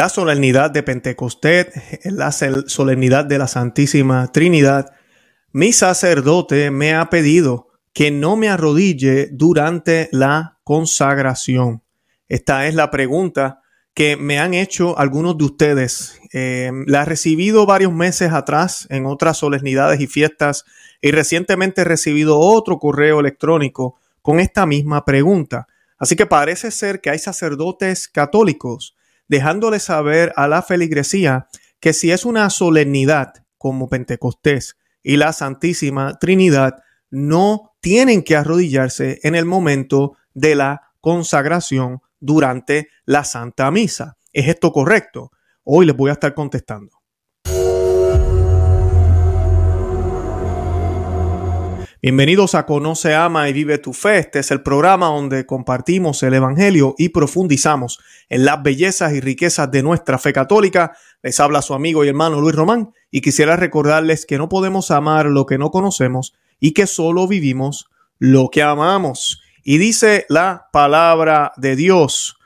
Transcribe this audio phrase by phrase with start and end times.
[0.00, 1.66] la solemnidad de Pentecostés,
[2.04, 4.94] la solemnidad de la Santísima Trinidad,
[5.52, 11.82] mi sacerdote me ha pedido que no me arrodille durante la consagración.
[12.28, 13.60] Esta es la pregunta
[13.92, 16.18] que me han hecho algunos de ustedes.
[16.32, 20.64] Eh, la he recibido varios meses atrás en otras solemnidades y fiestas
[21.02, 25.66] y recientemente he recibido otro correo electrónico con esta misma pregunta.
[25.98, 28.96] Así que parece ser que hay sacerdotes católicos
[29.30, 31.46] dejándole saber a la feligresía
[31.78, 39.20] que si es una solemnidad como Pentecostés y la Santísima Trinidad, no tienen que arrodillarse
[39.22, 44.18] en el momento de la consagración durante la Santa Misa.
[44.32, 45.30] ¿Es esto correcto?
[45.62, 46.99] Hoy les voy a estar contestando.
[52.02, 54.20] Bienvenidos a Conoce, Ama y Vive tu Fe.
[54.20, 58.00] Este es el programa donde compartimos el Evangelio y profundizamos
[58.30, 60.96] en las bellezas y riquezas de nuestra fe católica.
[61.22, 65.26] Les habla su amigo y hermano Luis Román y quisiera recordarles que no podemos amar
[65.26, 69.42] lo que no conocemos y que solo vivimos lo que amamos.
[69.62, 72.38] Y dice la palabra de Dios.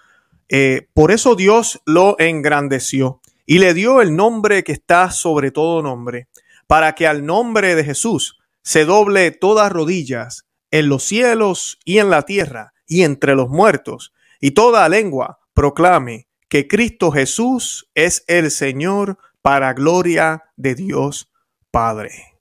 [0.49, 5.81] Eh, por eso Dios lo engrandeció y le dio el nombre que está sobre todo
[5.81, 6.27] nombre,
[6.67, 12.11] para que al nombre de Jesús se doble todas rodillas en los cielos y en
[12.11, 18.51] la tierra y entre los muertos, y toda lengua proclame que Cristo Jesús es el
[18.51, 21.31] Señor para gloria de Dios
[21.71, 22.35] Padre.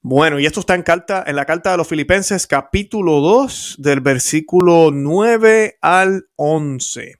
[0.00, 4.00] Bueno, y esto está en, carta, en la carta de los Filipenses capítulo 2 del
[4.00, 7.16] versículo 9 al 11.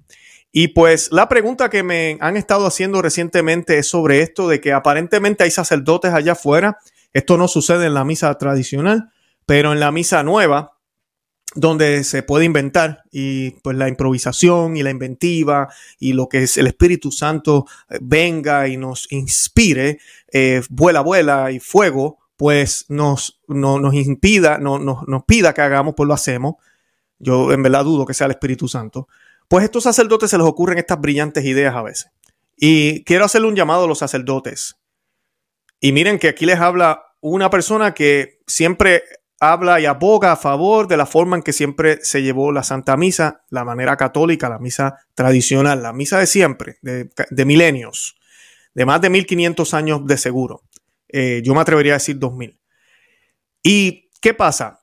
[0.53, 4.73] Y pues la pregunta que me han estado haciendo recientemente es sobre esto de que
[4.73, 6.79] aparentemente hay sacerdotes allá afuera
[7.13, 9.11] esto no sucede en la misa tradicional,
[9.47, 10.77] pero en la misa nueva,
[11.55, 16.59] donde se puede inventar y pues la improvisación y la inventiva y lo que es
[16.59, 19.99] el Espíritu Santo eh, venga y nos inspire,
[20.33, 25.95] eh, vuela, vuela y fuego, pues nos, no, nos impida, no, nos pida que hagamos,
[25.97, 26.57] pues lo hacemos.
[27.19, 29.09] Yo en verdad dudo que sea el Espíritu Santo.
[29.49, 32.11] Pues estos sacerdotes se les ocurren estas brillantes ideas a veces.
[32.59, 34.77] Y quiero hacerle un llamado a los sacerdotes.
[35.81, 39.03] Y miren que aquí les habla una persona que siempre
[39.41, 42.97] habla y aboga a favor de la forma en que siempre se llevó la Santa
[42.97, 48.17] Misa, la manera católica, la misa tradicional, la misa de siempre, de, milenios,
[48.75, 50.63] de más de 1500 años de seguro.
[51.09, 52.59] Eh, yo me atrevería a decir 2000.
[53.63, 54.81] ¿Y qué pasa?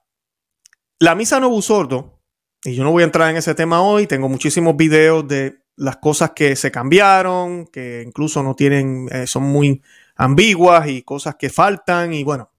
[0.99, 2.21] La misa no sordo,
[2.63, 5.97] y yo no voy a entrar en ese tema hoy, tengo muchísimos videos de las
[5.97, 9.81] cosas que se cambiaron, que incluso no tienen, eh, son muy
[10.15, 12.51] ambiguas y cosas que faltan y bueno.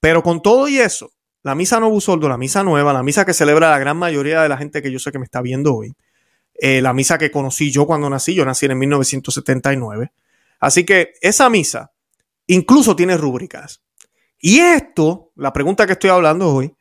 [0.00, 3.34] Pero con todo y eso, la misa no Soldo, la misa nueva, la misa que
[3.34, 5.94] celebra la gran mayoría de la gente que yo sé que me está viendo hoy,
[6.54, 10.12] eh, la misa que conocí yo cuando nací, yo nací en 1979.
[10.60, 11.92] Así que esa misa
[12.46, 13.82] incluso tiene rúbricas.
[14.38, 16.74] Y esto, la pregunta que estoy hablando hoy,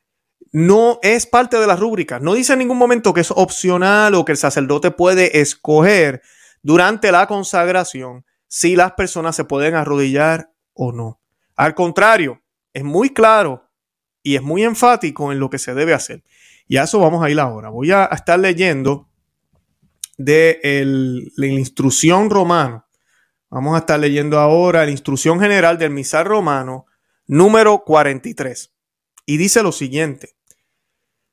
[0.52, 2.22] no es parte de las rúbricas.
[2.22, 6.22] No dice en ningún momento que es opcional o que el sacerdote puede escoger
[6.62, 11.22] durante la consagración si las personas se pueden arrodillar o no.
[11.56, 13.72] Al contrario, es muy claro
[14.24, 16.26] y es muy enfático en lo que se debe hacer.
[16.68, 17.70] Y a eso vamos a ir ahora.
[17.70, 19.10] Voy a estar leyendo
[20.18, 20.60] de
[21.38, 22.86] la instrucción romana.
[23.50, 26.88] Vamos a estar leyendo ahora la instrucción general del misal romano
[27.28, 28.74] número 43.
[29.28, 30.36] Y dice lo siguiente.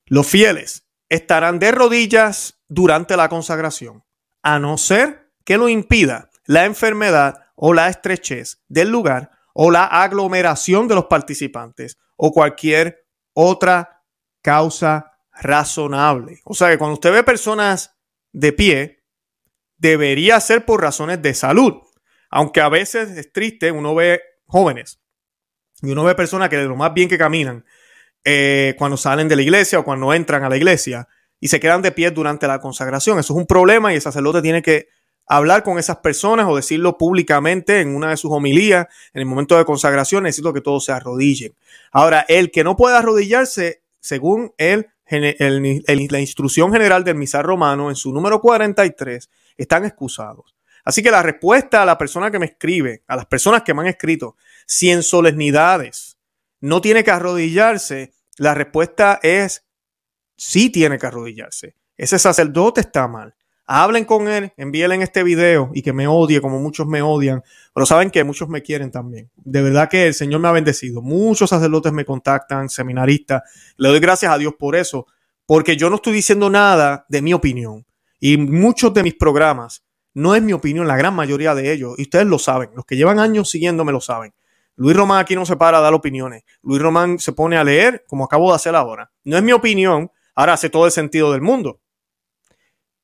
[0.07, 4.05] Los fieles estarán de rodillas durante la consagración,
[4.41, 9.85] a no ser que lo impida la enfermedad o la estrechez del lugar o la
[9.85, 14.03] aglomeración de los participantes o cualquier otra
[14.41, 16.41] causa razonable.
[16.45, 17.99] O sea que cuando usted ve personas
[18.33, 19.05] de pie,
[19.77, 21.75] debería ser por razones de salud.
[22.31, 25.03] Aunque a veces es triste, uno ve jóvenes
[25.83, 27.67] y uno ve personas que de lo más bien que caminan
[28.25, 31.09] eh, cuando salen de la iglesia o cuando entran a la iglesia
[31.41, 33.19] y se quedan de pie durante la consagración.
[33.19, 34.89] Eso es un problema y el sacerdote tiene que
[35.29, 39.57] hablar con esas personas o decirlo públicamente en una de sus homilías, en el momento
[39.57, 41.55] de consagración, necesito que todos se arrodillen.
[41.93, 48.13] Ahora, el que no puede arrodillarse, según la instrucción general del misal romano en su
[48.13, 50.57] número 43, están excusados.
[50.85, 53.83] Así que la respuesta a la persona que me escribe, a las personas que me
[53.83, 54.37] han escrito,
[54.67, 56.17] si en solemnidades
[56.61, 59.65] no tiene que arrodillarse, la respuesta es
[60.37, 61.75] sí tiene que arrodillarse.
[61.97, 63.35] Ese sacerdote está mal.
[63.71, 67.43] Hablen con él, envíenle en este video y que me odie como muchos me odian,
[67.75, 69.31] pero saben que muchos me quieren también.
[69.37, 71.03] De verdad que el Señor me ha bendecido.
[71.03, 73.43] Muchos sacerdotes me contactan, seminaristas.
[73.77, 75.07] Le doy gracias a Dios por eso,
[75.45, 77.85] porque yo no estoy diciendo nada de mi opinión.
[78.19, 79.85] Y muchos de mis programas
[80.15, 82.97] no es mi opinión, la gran mayoría de ellos, y ustedes lo saben, los que
[82.97, 84.33] llevan años siguiéndome lo saben.
[84.77, 86.43] Luis Román aquí no se para a dar opiniones.
[86.63, 89.11] Luis Román se pone a leer como acabo de hacer ahora.
[89.25, 91.81] No es mi opinión, ahora hace todo el sentido del mundo.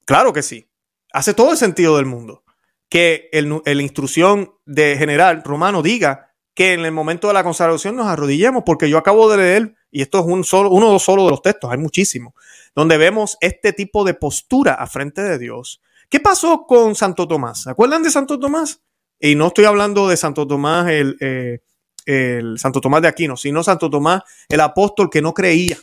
[0.04, 0.68] Claro que sí,
[1.12, 2.44] hace todo el sentido del mundo.
[2.88, 8.06] Que la instrucción de general romano diga que en el momento de la consagración nos
[8.06, 11.42] arrodillemos, porque yo acabo de leer, y esto es un solo, uno solo de los
[11.42, 12.34] textos, hay muchísimos,
[12.74, 15.80] donde vemos este tipo de postura a frente de Dios.
[16.08, 17.62] ¿Qué pasó con Santo Tomás?
[17.62, 18.80] ¿Se acuerdan de Santo Tomás?
[19.18, 21.60] Y no estoy hablando de Santo Tomás, el, eh,
[22.06, 25.78] el Santo Tomás de Aquino, sino Santo Tomás, el apóstol que no creía.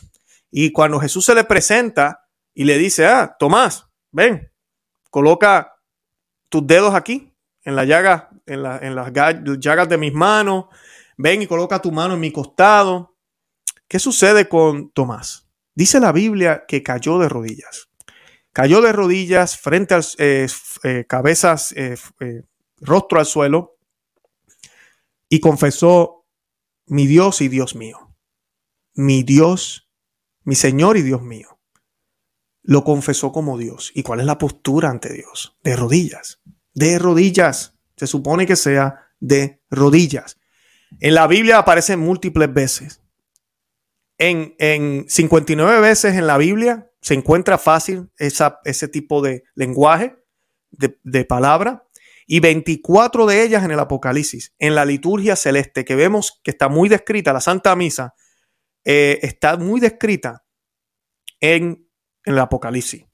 [0.50, 4.50] Y cuando Jesús se le presenta y le dice, ah, Tomás, ven,
[5.10, 5.74] coloca
[6.48, 10.66] tus dedos aquí, en la llaga, en, en las llagas de mis manos,
[11.16, 13.16] ven y coloca tu mano en mi costado.
[13.88, 15.48] ¿Qué sucede con Tomás?
[15.74, 17.88] Dice la Biblia que cayó de rodillas.
[18.52, 20.46] Cayó de rodillas frente a eh,
[20.82, 21.96] eh, cabezas, eh,
[22.80, 23.78] rostro al suelo,
[25.28, 26.26] y confesó,
[26.86, 28.14] mi Dios y Dios mío,
[28.94, 29.88] mi Dios,
[30.44, 31.51] mi Señor y Dios mío.
[32.62, 33.92] Lo confesó como Dios.
[33.94, 35.56] ¿Y cuál es la postura ante Dios?
[35.62, 36.40] De rodillas.
[36.74, 37.74] De rodillas.
[37.96, 40.38] Se supone que sea de rodillas.
[41.00, 43.00] En la Biblia aparece múltiples veces.
[44.18, 50.16] En, en 59 veces en la Biblia se encuentra fácil esa, ese tipo de lenguaje,
[50.70, 51.84] de, de palabra
[52.26, 56.68] y 24 de ellas en el Apocalipsis, en la liturgia celeste, que vemos que está
[56.68, 58.14] muy descrita, la Santa Misa
[58.84, 60.44] eh, está muy descrita
[61.40, 61.86] en,
[62.24, 63.04] en el Apocalipsis.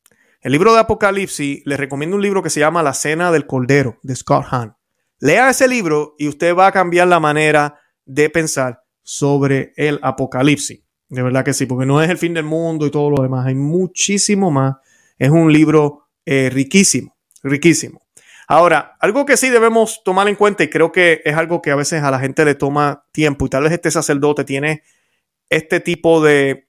[0.40, 3.98] El libro de Apocalipsis, les recomiendo un libro que se llama La Cena del Cordero,
[4.02, 4.76] de Scott Hahn.
[5.18, 10.80] Lea ese libro y usted va a cambiar la manera de pensar sobre el Apocalipsis.
[11.08, 13.46] De verdad que sí, porque no es el fin del mundo y todo lo demás,
[13.46, 14.76] hay muchísimo más.
[15.18, 18.06] Es un libro eh, riquísimo, riquísimo.
[18.46, 21.76] Ahora, algo que sí debemos tomar en cuenta y creo que es algo que a
[21.76, 24.84] veces a la gente le toma tiempo y tal vez este sacerdote tiene
[25.50, 26.67] este tipo de,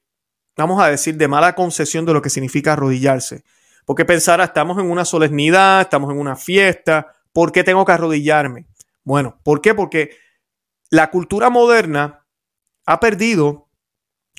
[0.63, 3.43] vamos a decir, de mala concesión de lo que significa arrodillarse.
[3.85, 8.67] Porque pensar, estamos en una solemnidad, estamos en una fiesta, ¿por qué tengo que arrodillarme?
[9.03, 9.73] Bueno, ¿por qué?
[9.73, 10.11] Porque
[10.89, 12.25] la cultura moderna
[12.85, 13.69] ha perdido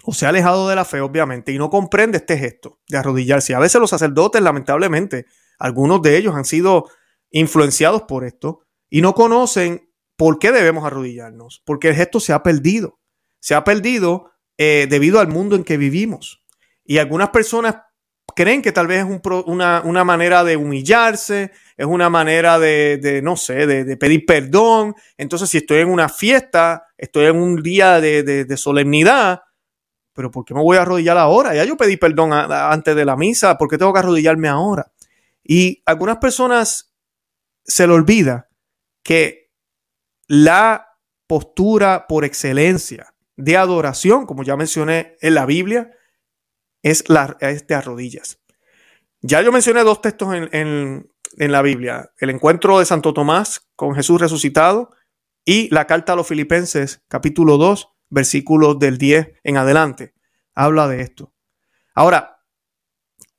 [0.05, 3.55] o se ha alejado de la fe, obviamente, y no comprende este gesto de arrodillarse.
[3.55, 5.27] A veces los sacerdotes, lamentablemente,
[5.59, 6.89] algunos de ellos han sido
[7.31, 12.43] influenciados por esto y no conocen por qué debemos arrodillarnos, porque el gesto se ha
[12.43, 12.99] perdido.
[13.41, 14.30] Se ha perdido
[14.62, 16.45] eh, debido al mundo en que vivimos.
[16.85, 17.77] Y algunas personas
[18.37, 23.67] creen que tal vez es una, manera de humillarse, es una manera de, no sé,
[23.67, 24.95] de, pedir perdón.
[25.17, 29.41] Entonces, si estoy en una fiesta, estoy en un día de, solemnidad,
[30.12, 31.55] pero ¿por qué me voy a arrodillar ahora?
[31.55, 34.93] Ya yo pedí perdón antes de la misa, ¿por qué tengo que arrodillarme ahora?
[35.43, 36.95] Y algunas personas
[37.65, 38.51] se le olvida
[39.03, 39.55] que
[40.27, 40.87] la
[41.27, 45.91] postura por excelencia de adoración, como ya mencioné en la Biblia,
[46.83, 48.41] es, la, de arrodillas.
[49.21, 53.95] Ya yo mencioné dos textos en, en la Biblia, el encuentro de Santo Tomás con
[53.95, 54.91] Jesús resucitado
[55.45, 60.15] y la carta a los filipenses, capítulo 2, versículos del 10 en adelante.
[60.55, 61.33] Habla de esto.
[61.95, 62.41] Ahora,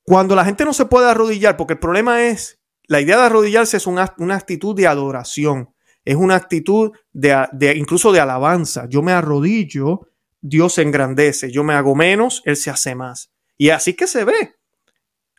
[0.02, 3.76] cuando la gente no se puede arrodillar, porque el problema es la idea de arrodillarse
[3.76, 8.86] es una, actitud de adoración, es una actitud de, incluso de alabanza.
[8.88, 10.08] Yo me arrodillo,
[10.40, 13.30] Dios se engrandece, yo me hago menos, Él se hace más.
[13.56, 14.56] Y así que se ve.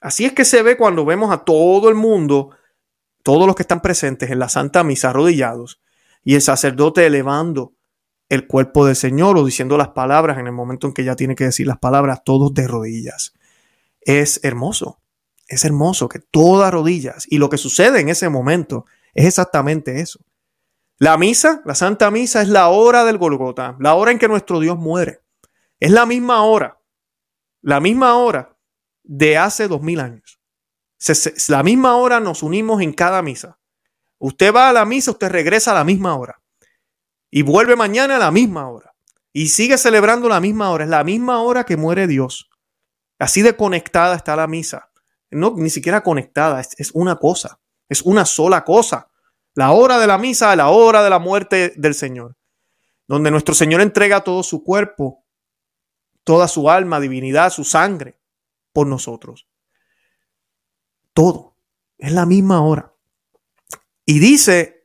[0.02, 2.52] Así es que se ve cuando vemos a todo el mundo,
[3.24, 5.82] todos los que están presentes en la Santa Misa arrodillados,
[6.24, 7.74] y el sacerdote elevando
[8.30, 11.36] el cuerpo del Señor o diciendo las palabras en el momento en que ya tiene
[11.36, 13.34] que decir las palabras, todos de rodillas.
[14.02, 15.00] Es hermoso.
[15.48, 20.20] Es hermoso que todas rodillas y lo que sucede en ese momento es exactamente eso.
[21.00, 24.60] La misa, la Santa Misa es la hora del Golgota, la hora en que nuestro
[24.60, 25.22] Dios muere.
[25.80, 26.80] Es la misma hora,
[27.62, 28.58] la misma hora
[29.04, 30.40] de hace dos mil años.
[31.50, 33.60] la misma hora nos unimos en cada misa.
[34.20, 36.42] Usted va a la misa, usted regresa a la misma hora
[37.30, 38.96] y vuelve mañana a la misma hora
[39.34, 40.86] y sigue celebrando la misma hora.
[40.86, 42.50] Es la misma hora que muere Dios.
[43.20, 44.94] Así de conectada está la misa
[45.34, 47.60] no ni siquiera conectada, es, una cosa,
[47.90, 49.10] es una sola cosa.
[49.56, 52.38] La hora de la misa, la hora de la muerte del Señor,
[53.08, 55.26] donde nuestro Señor entrega todo su cuerpo,
[56.24, 58.20] toda su alma, divinidad, su sangre
[58.72, 59.48] por nosotros.
[61.14, 61.58] Todo.
[61.98, 62.94] Es la misma hora.
[64.06, 64.84] Y dice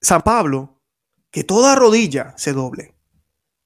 [0.00, 0.82] San Pablo
[1.30, 2.96] que toda rodilla se doble.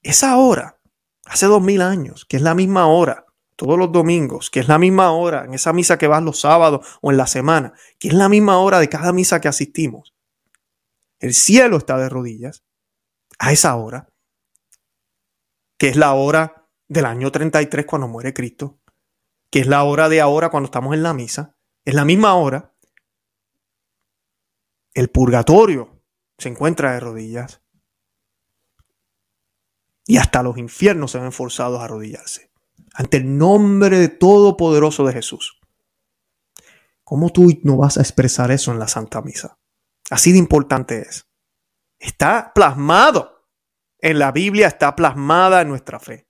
[0.02, 0.80] Esa hora,
[1.24, 3.23] hace dos mil años, que es la misma hora,
[3.56, 6.98] todos los domingos, que es la misma hora, en esa misa que vas los sábados
[7.00, 10.14] o en la semana, que es la misma hora de cada misa que asistimos,
[11.20, 12.64] el cielo está de rodillas
[13.38, 14.08] a esa hora,
[15.78, 18.78] que es la hora del año 33 cuando muere Cristo,
[19.50, 22.74] que es la hora de ahora cuando estamos en la misa, es la misma hora.
[24.94, 26.02] El purgatorio
[26.38, 27.62] se encuentra de rodillas.
[30.06, 32.53] Y hasta los infiernos se ven forzados a arrodillarse
[32.94, 35.60] ante el nombre de Todopoderoso de Jesús.
[37.02, 39.58] ¿Cómo tú no vas a expresar eso en la Santa Misa?
[40.10, 41.28] Así de importante es.
[41.98, 43.48] Está plasmado
[43.98, 46.28] en la Biblia, está plasmada en nuestra fe.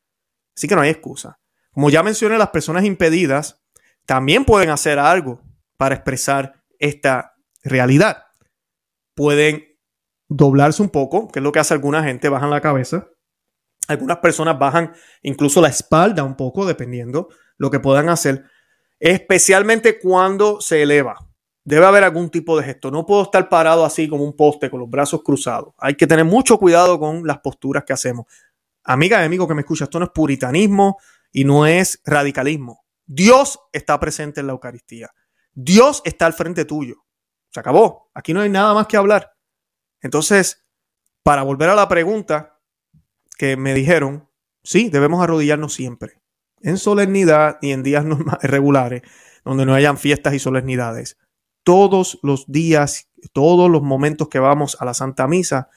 [0.57, 1.39] Así que no hay excusa.
[1.71, 3.63] Como ya mencioné, las personas impedidas
[4.07, 5.43] también pueden hacer algo
[5.77, 8.25] para expresar esta realidad.
[9.15, 9.79] Pueden
[10.29, 13.09] doblarse un poco, que es lo que hace alguna gente, bajan la cabeza
[13.89, 18.45] algunas personas bajan incluso la espalda un poco, dependiendo lo que puedan hacer,
[18.99, 21.17] especialmente cuando se eleva.
[21.65, 22.91] Debe haber algún tipo de gesto.
[22.91, 25.75] No puedo estar parado así como un poste con los brazos cruzados.
[25.79, 28.27] Hay que tener mucho cuidado con las posturas que hacemos.
[28.85, 30.99] Amiga y amigo que me escucha, esto no es puritanismo
[31.33, 32.85] y no es radicalismo.
[33.07, 35.11] Dios está presente en la Eucaristía.
[35.55, 37.05] Dios está al frente tuyo.
[37.51, 38.11] Se acabó.
[38.13, 39.35] Aquí no hay nada más que hablar.
[40.03, 40.67] Entonces,
[41.23, 42.54] para volver a la pregunta,
[43.37, 44.29] que me dijeron,
[44.63, 46.21] sí, debemos arrodillarnos siempre,
[46.61, 48.05] en solemnidad y en días
[48.43, 49.03] regulares,
[49.45, 51.19] donde no hayan fiestas y solemnidades.
[51.63, 55.69] Todos los días, todos los momentos que vamos a la Santa Misa,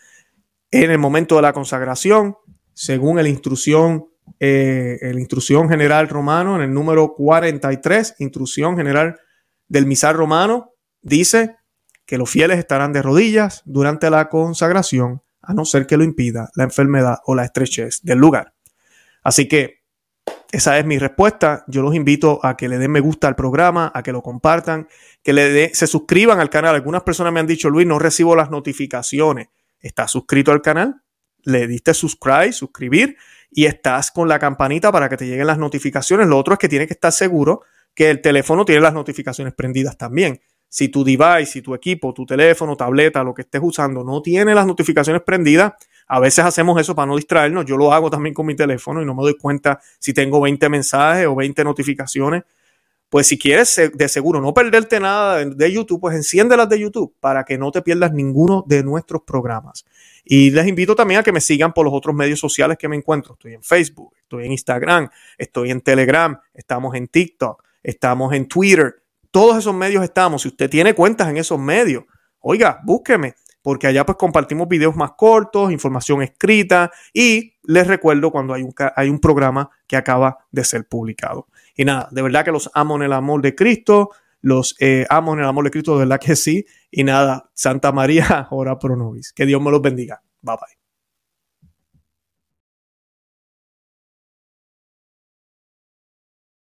[0.71, 2.37] en el momento de la consagración,
[2.73, 4.07] según la instrucción,
[4.39, 9.19] eh, instrucción general romano, en el número 43, instrucción general
[9.67, 11.55] del misal romano, dice
[12.05, 16.49] que los fieles estarán de rodillas durante la consagración a no ser que lo impida
[16.55, 18.53] la enfermedad o la estrechez del lugar.
[19.23, 19.77] Así que
[20.51, 21.63] esa es mi respuesta.
[21.67, 24.87] Yo los invito a que le den me gusta al programa, a que lo compartan,
[25.23, 26.75] que le se suscriban al canal.
[26.75, 29.47] Algunas personas me han dicho, Luis, no recibo las notificaciones.
[29.79, 31.01] ¿Estás suscrito al canal?
[31.43, 33.17] Le diste subscribe, suscribir
[33.49, 36.27] y estás con la campanita para que te lleguen las notificaciones.
[36.27, 37.61] Lo otro es que tienes que estar seguro
[37.95, 40.41] que el teléfono tiene las notificaciones prendidas también.
[40.69, 44.53] Si tu device, si tu equipo, tu teléfono, tableta, lo que estés usando no tiene
[44.53, 45.73] las notificaciones prendidas,
[46.07, 47.65] a veces hacemos eso para no distraernos.
[47.65, 50.69] Yo lo hago también con mi teléfono y no me doy cuenta si tengo 20
[50.69, 52.43] mensajes o 20 notificaciones.
[53.09, 57.45] Pues si quieres de seguro no perderte nada de YouTube, pues enciéndelas de YouTube para
[57.45, 59.85] que no te pierdas ninguno de nuestros programas.
[60.25, 62.97] Y les invito también a que me sigan por los otros medios sociales que me
[62.97, 63.33] encuentro.
[63.33, 68.95] Estoy en Facebook, estoy en Instagram, estoy en Telegram, estamos en TikTok, estamos en Twitter
[69.37, 70.41] todos esos medios estamos.
[70.41, 72.05] Si usted tiene cuentas en esos medios,
[72.39, 78.55] oiga, búsqueme, porque allá pues compartimos videos más cortos, información escrita y les recuerdo cuando
[78.55, 81.45] hay un, hay un programa que acaba de ser publicado.
[81.75, 84.09] Y nada, de verdad que los amo en el amor de Cristo,
[84.41, 86.65] los eh, amo en el amor de Cristo, de verdad que sí.
[86.89, 89.33] Y nada, Santa María, ora pro nobis.
[89.33, 90.19] Que Dios me los bendiga.
[90.41, 90.76] Bye bye.